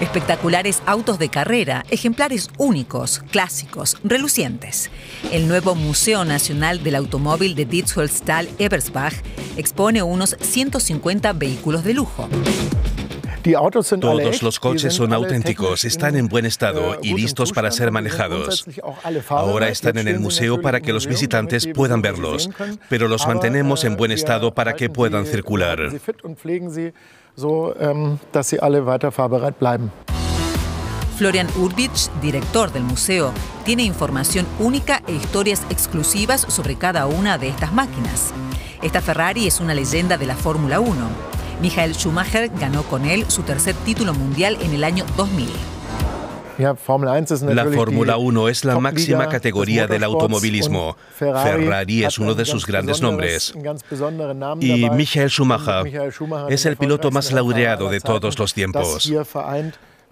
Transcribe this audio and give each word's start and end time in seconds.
Espectaculares 0.00 0.82
autos 0.86 1.18
de 1.18 1.28
carrera, 1.28 1.84
ejemplares 1.90 2.48
únicos, 2.56 3.18
clásicos, 3.30 3.98
relucientes. 4.02 4.90
El 5.30 5.46
nuevo 5.46 5.74
Museo 5.74 6.24
Nacional 6.24 6.82
del 6.82 6.94
Automóvil 6.94 7.54
de 7.54 7.66
Dietzollstal 7.66 8.48
Ebersbach 8.58 9.14
expone 9.58 10.02
unos 10.02 10.36
150 10.40 11.34
vehículos 11.34 11.84
de 11.84 11.92
lujo. 11.92 12.28
Todos 14.00 14.42
los 14.42 14.60
coches 14.60 14.94
son 14.94 15.12
auténticos, 15.12 15.84
están 15.84 16.16
en 16.16 16.28
buen 16.28 16.44
estado 16.44 16.98
y 17.02 17.14
listos 17.14 17.52
para 17.52 17.70
ser 17.70 17.90
manejados. 17.90 18.66
Ahora 19.28 19.68
están 19.68 19.98
en 19.98 20.08
el 20.08 20.20
museo 20.20 20.60
para 20.60 20.80
que 20.80 20.92
los 20.92 21.06
visitantes 21.06 21.66
puedan 21.66 22.02
verlos, 22.02 22.50
pero 22.88 23.08
los 23.08 23.26
mantenemos 23.26 23.84
en 23.84 23.96
buen 23.96 24.12
estado 24.12 24.52
para 24.54 24.74
que 24.74 24.90
puedan 24.90 25.26
circular. 25.26 25.78
Florian 31.16 31.48
Urbich, 31.56 32.10
director 32.22 32.72
del 32.72 32.82
museo, 32.82 33.32
tiene 33.64 33.82
información 33.82 34.46
única 34.58 35.02
e 35.06 35.12
historias 35.12 35.66
exclusivas 35.68 36.40
sobre 36.48 36.76
cada 36.76 37.06
una 37.06 37.36
de 37.36 37.48
estas 37.48 37.72
máquinas. 37.74 38.32
Esta 38.82 39.02
Ferrari 39.02 39.46
es 39.46 39.60
una 39.60 39.74
leyenda 39.74 40.16
de 40.16 40.24
la 40.24 40.34
Fórmula 40.34 40.80
1. 40.80 41.39
Michael 41.60 41.94
Schumacher 41.94 42.48
ganó 42.58 42.82
con 42.84 43.04
él 43.04 43.26
su 43.28 43.42
tercer 43.42 43.74
título 43.84 44.14
mundial 44.14 44.56
en 44.62 44.72
el 44.72 44.82
año 44.82 45.04
2000. 45.16 45.48
La 46.58 47.64
Fórmula 47.64 48.18
1 48.18 48.48
es 48.48 48.64
la 48.64 48.78
máxima 48.78 49.28
categoría 49.28 49.86
del 49.86 50.04
automovilismo. 50.04 50.96
Ferrari 51.14 52.04
es 52.04 52.18
uno 52.18 52.34
de 52.34 52.44
sus 52.44 52.66
grandes 52.66 53.00
nombres. 53.00 53.54
Y 54.60 54.90
Michael 54.90 55.30
Schumacher 55.30 56.12
es 56.48 56.66
el 56.66 56.76
piloto 56.76 57.10
más 57.10 57.32
laureado 57.32 57.88
de 57.88 58.00
todos 58.00 58.38
los 58.38 58.54
tiempos. 58.54 59.10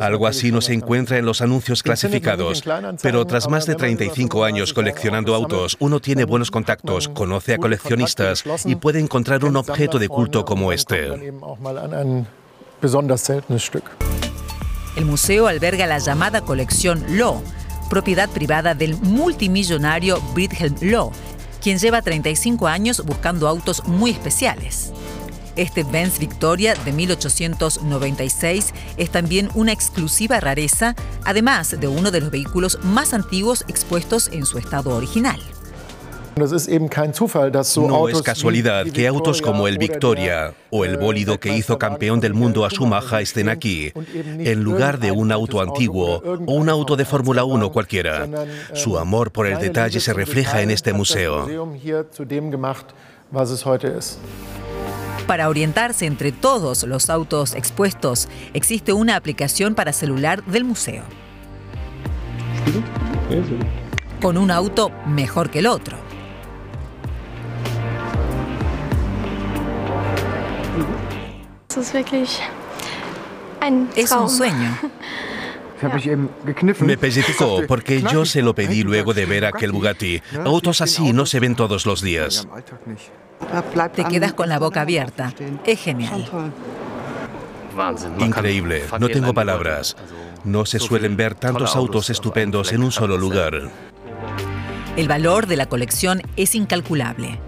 Algo 0.00 0.26
así 0.26 0.50
no 0.50 0.60
se 0.60 0.72
encuentra 0.72 1.18
en 1.18 1.26
los 1.26 1.40
anuncios 1.40 1.82
clasificados, 1.82 2.64
pero 3.02 3.24
tras 3.26 3.48
más 3.48 3.66
de 3.66 3.74
35 3.74 4.44
años 4.44 4.72
coleccionando 4.72 5.34
autos, 5.34 5.76
uno 5.80 6.00
tiene 6.00 6.24
buenos 6.24 6.50
contactos, 6.50 7.08
conoce 7.08 7.54
a 7.54 7.58
coleccionistas 7.58 8.44
y 8.64 8.76
puede 8.76 9.00
encontrar 9.00 9.44
un 9.44 9.56
objeto 9.56 9.98
de 9.98 10.08
culto 10.08 10.44
como 10.44 10.72
este. 10.72 11.32
El 14.96 15.04
museo 15.04 15.46
alberga 15.46 15.86
la 15.86 15.98
llamada 15.98 16.40
colección 16.42 17.04
Law, 17.16 17.42
propiedad 17.90 18.28
privada 18.28 18.74
del 18.74 18.96
multimillonario 18.96 20.20
Brithelm 20.34 20.76
Law, 20.82 21.10
quien 21.62 21.78
lleva 21.78 22.02
35 22.02 22.66
años 22.66 23.04
buscando 23.04 23.48
autos 23.48 23.84
muy 23.86 24.10
especiales. 24.10 24.92
Este 25.56 25.84
Benz 25.84 26.18
Victoria 26.18 26.74
de 26.74 26.92
1896 26.92 28.74
es 28.96 29.10
también 29.10 29.48
una 29.54 29.72
exclusiva 29.72 30.40
rareza, 30.40 30.96
además 31.24 31.78
de 31.80 31.86
uno 31.86 32.10
de 32.10 32.20
los 32.20 32.30
vehículos 32.30 32.78
más 32.82 33.14
antiguos 33.14 33.64
expuestos 33.68 34.28
en 34.32 34.46
su 34.46 34.58
estado 34.58 34.96
original. 34.96 35.40
No 36.36 38.08
es 38.08 38.22
casualidad 38.22 38.86
que 38.86 39.06
autos 39.06 39.40
como 39.40 39.68
el 39.68 39.78
Victoria 39.78 40.52
o 40.70 40.84
el 40.84 40.96
bólido 40.96 41.38
que 41.38 41.56
hizo 41.56 41.78
campeón 41.78 42.18
del 42.18 42.34
mundo 42.34 42.64
a 42.64 42.70
Schumacher 42.70 43.20
estén 43.20 43.48
aquí, 43.48 43.92
en 43.94 44.64
lugar 44.64 44.98
de 44.98 45.12
un 45.12 45.30
auto 45.30 45.60
antiguo 45.60 46.20
o 46.46 46.54
un 46.54 46.68
auto 46.68 46.96
de 46.96 47.04
Fórmula 47.04 47.44
1 47.44 47.70
cualquiera. 47.70 48.28
Su 48.72 48.98
amor 48.98 49.30
por 49.30 49.46
el 49.46 49.60
detalle 49.60 50.00
se 50.00 50.12
refleja 50.12 50.60
en 50.60 50.72
este 50.72 50.92
museo. 50.92 51.46
Para 55.26 55.48
orientarse 55.48 56.04
entre 56.04 56.32
todos 56.32 56.84
los 56.84 57.08
autos 57.08 57.54
expuestos, 57.54 58.28
existe 58.52 58.92
una 58.92 59.16
aplicación 59.16 59.74
para 59.74 59.92
celular 59.92 60.44
del 60.44 60.64
museo. 60.64 61.02
Con 64.20 64.36
un 64.36 64.50
auto 64.50 64.90
mejor 65.06 65.50
que 65.50 65.60
el 65.60 65.66
otro. 65.66 65.96
Es 73.96 74.12
un 74.12 74.28
sueño. 74.28 74.78
Me 76.80 76.96
pellizcó 76.96 77.62
porque 77.66 78.02
yo 78.02 78.24
se 78.24 78.42
lo 78.42 78.54
pedí 78.54 78.82
luego 78.82 79.12
de 79.12 79.26
ver 79.26 79.44
aquel 79.44 79.72
Bugatti. 79.72 80.22
Autos 80.44 80.80
así 80.80 81.12
no 81.12 81.26
se 81.26 81.40
ven 81.40 81.54
todos 81.56 81.84
los 81.84 82.00
días. 82.00 82.46
Te 83.94 84.04
quedas 84.04 84.32
con 84.32 84.48
la 84.48 84.58
boca 84.58 84.82
abierta. 84.82 85.32
Es 85.64 85.80
genial. 85.80 86.28
Increíble, 88.18 88.84
no 88.98 89.08
tengo 89.08 89.34
palabras. 89.34 89.96
No 90.44 90.66
se 90.66 90.78
suelen 90.78 91.16
ver 91.16 91.34
tantos 91.34 91.74
autos 91.74 92.10
estupendos 92.10 92.72
en 92.72 92.82
un 92.82 92.92
solo 92.92 93.16
lugar. 93.16 93.70
El 94.96 95.08
valor 95.08 95.46
de 95.46 95.56
la 95.56 95.66
colección 95.66 96.22
es 96.36 96.54
incalculable. 96.54 97.40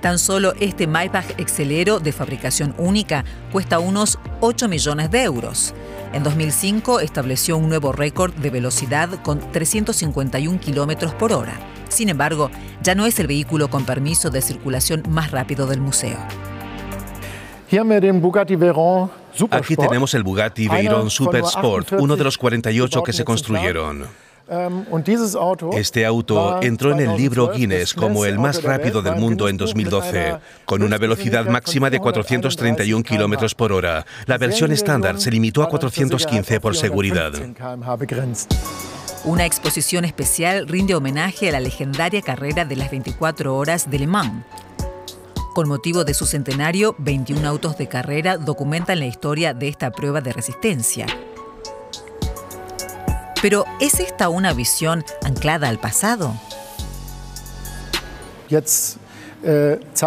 Tan 0.00 0.18
solo 0.18 0.52
este 0.60 0.86
Maybach 0.86 1.38
Excelero 1.38 1.98
de 1.98 2.12
fabricación 2.12 2.74
única 2.78 3.24
cuesta 3.50 3.78
unos 3.78 4.18
8 4.40 4.68
millones 4.68 5.10
de 5.10 5.24
euros. 5.24 5.74
En 6.12 6.22
2005 6.22 7.00
estableció 7.00 7.56
un 7.56 7.68
nuevo 7.68 7.92
récord 7.92 8.32
de 8.34 8.50
velocidad 8.50 9.08
con 9.22 9.40
351 9.50 10.60
kilómetros 10.60 11.12
por 11.14 11.32
hora. 11.32 11.58
Sin 11.96 12.10
embargo, 12.10 12.50
ya 12.82 12.94
no 12.94 13.06
es 13.06 13.18
el 13.20 13.26
vehículo 13.26 13.70
con 13.70 13.86
permiso 13.86 14.28
de 14.28 14.42
circulación 14.42 15.02
más 15.08 15.30
rápido 15.30 15.66
del 15.66 15.80
museo. 15.80 16.18
Aquí 19.50 19.76
tenemos 19.76 20.12
el 20.12 20.22
Bugatti 20.22 20.68
Veyron 20.68 21.08
Super 21.08 21.42
Sport, 21.44 21.92
uno 21.92 22.14
de 22.16 22.24
los 22.24 22.36
48 22.36 23.02
que 23.02 23.14
se 23.14 23.24
construyeron. 23.24 24.04
Ähm, 24.48 24.84
este 25.72 26.04
auto 26.04 26.60
entró 26.60 26.92
en 26.92 27.00
el 27.00 27.16
libro 27.16 27.50
Guinness 27.50 27.94
como 27.94 28.26
el 28.26 28.38
más 28.38 28.62
rápido 28.62 29.00
del 29.00 29.16
mundo 29.16 29.48
en 29.48 29.56
2012, 29.56 30.36
con 30.66 30.82
una 30.82 30.98
velocidad 30.98 31.46
máxima 31.46 31.88
de 31.88 31.98
431 31.98 33.02
kilómetros 33.02 33.54
por 33.54 33.72
hora. 33.72 34.04
La 34.26 34.36
versión 34.36 34.70
estándar 34.70 35.18
se 35.18 35.30
limitó 35.30 35.62
a 35.62 35.68
415 35.70 36.60
por 36.60 36.76
seguridad. 36.76 37.32
Una 39.26 39.44
exposición 39.44 40.04
especial 40.04 40.68
rinde 40.68 40.94
homenaje 40.94 41.48
a 41.48 41.52
la 41.52 41.58
legendaria 41.58 42.22
carrera 42.22 42.64
de 42.64 42.76
las 42.76 42.92
24 42.92 43.56
horas 43.56 43.90
de 43.90 43.98
Le 43.98 44.06
Mans. 44.06 44.44
Con 45.52 45.66
motivo 45.66 46.04
de 46.04 46.14
su 46.14 46.26
centenario, 46.26 46.94
21 46.98 47.44
autos 47.48 47.76
de 47.76 47.88
carrera 47.88 48.38
documentan 48.38 49.00
la 49.00 49.06
historia 49.06 49.52
de 49.52 49.66
esta 49.66 49.90
prueba 49.90 50.20
de 50.20 50.32
resistencia. 50.32 51.06
Pero 53.42 53.64
¿es 53.80 53.98
esta 53.98 54.28
una 54.28 54.52
visión 54.52 55.04
anclada 55.24 55.68
al 55.70 55.80
pasado? 55.80 56.32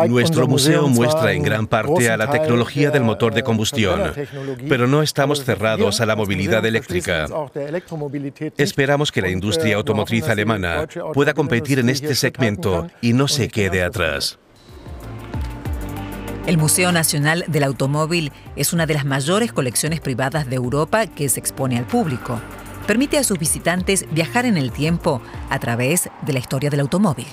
Nuestro 0.07 0.47
museo 0.47 0.87
muestra 0.89 1.31
en 1.31 1.43
gran 1.43 1.67
parte 1.67 2.09
a 2.09 2.17
la 2.17 2.29
tecnología 2.29 2.91
del 2.91 3.03
motor 3.03 3.33
de 3.33 3.43
combustión, 3.43 4.11
pero 4.67 4.87
no 4.87 5.01
estamos 5.01 5.43
cerrados 5.43 6.01
a 6.01 6.05
la 6.05 6.15
movilidad 6.15 6.65
eléctrica. 6.65 7.25
Esperamos 8.57 9.11
que 9.11 9.21
la 9.21 9.29
industria 9.29 9.77
automotriz 9.77 10.27
alemana 10.27 10.87
pueda 11.13 11.33
competir 11.33 11.79
en 11.79 11.89
este 11.89 12.15
segmento 12.15 12.87
y 13.01 13.13
no 13.13 13.27
se 13.27 13.47
quede 13.47 13.83
atrás. 13.83 14.37
El 16.45 16.57
Museo 16.57 16.91
Nacional 16.91 17.45
del 17.47 17.63
Automóvil 17.63 18.31
es 18.55 18.73
una 18.73 18.87
de 18.87 18.95
las 18.95 19.05
mayores 19.05 19.53
colecciones 19.53 20.01
privadas 20.01 20.49
de 20.49 20.55
Europa 20.55 21.05
que 21.05 21.29
se 21.29 21.39
expone 21.39 21.77
al 21.77 21.85
público. 21.85 22.41
Permite 22.87 23.19
a 23.19 23.23
sus 23.23 23.37
visitantes 23.37 24.05
viajar 24.11 24.45
en 24.45 24.57
el 24.57 24.71
tiempo 24.71 25.21
a 25.49 25.59
través 25.59 26.09
de 26.25 26.33
la 26.33 26.39
historia 26.39 26.71
del 26.71 26.79
automóvil. 26.79 27.27